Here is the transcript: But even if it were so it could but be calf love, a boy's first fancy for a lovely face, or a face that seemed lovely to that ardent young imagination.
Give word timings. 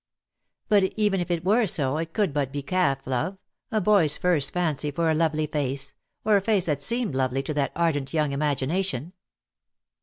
But 0.67 0.83
even 0.97 1.19
if 1.21 1.29
it 1.29 1.45
were 1.45 1.67
so 1.67 1.97
it 1.97 2.11
could 2.11 2.33
but 2.33 2.51
be 2.51 2.63
calf 2.63 3.05
love, 3.05 3.37
a 3.71 3.79
boy's 3.79 4.17
first 4.17 4.51
fancy 4.51 4.89
for 4.89 5.11
a 5.11 5.13
lovely 5.13 5.45
face, 5.45 5.93
or 6.25 6.37
a 6.37 6.41
face 6.41 6.65
that 6.65 6.81
seemed 6.81 7.13
lovely 7.13 7.43
to 7.43 7.53
that 7.53 7.71
ardent 7.75 8.11
young 8.11 8.31
imagination. 8.31 9.13